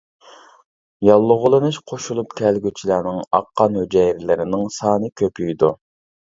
ياللۇغلىنىش 1.07 1.77
قوشۇلۇپ 1.91 2.33
كەلگۈچىلەرنىڭ 2.41 3.21
ئاق 3.41 3.49
قان 3.63 3.79
ھۈجەيرىلىرىنىڭ 3.83 4.69
سانى 4.81 5.15
كۆپىيىدۇ. 5.25 5.75